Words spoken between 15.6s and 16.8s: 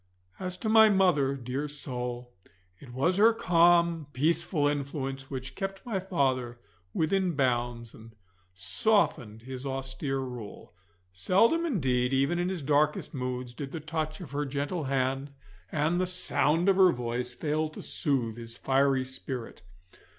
and the sound of